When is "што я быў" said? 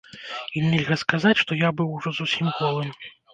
1.41-1.93